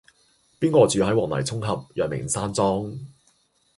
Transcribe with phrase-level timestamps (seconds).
[0.59, 2.97] 邊個住喺黃泥涌峽陽明山莊